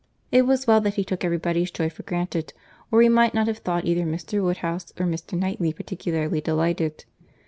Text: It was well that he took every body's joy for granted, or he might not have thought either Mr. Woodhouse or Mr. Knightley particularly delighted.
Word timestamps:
It 0.31 0.47
was 0.47 0.65
well 0.65 0.81
that 0.81 0.95
he 0.95 1.03
took 1.03 1.23
every 1.23 1.37
body's 1.37 1.69
joy 1.69 1.87
for 1.91 2.01
granted, 2.01 2.53
or 2.89 3.03
he 3.03 3.07
might 3.09 3.35
not 3.35 3.45
have 3.45 3.59
thought 3.59 3.85
either 3.85 4.01
Mr. 4.01 4.41
Woodhouse 4.43 4.91
or 4.99 5.05
Mr. 5.05 5.37
Knightley 5.37 5.73
particularly 5.73 6.41
delighted. 6.41 7.05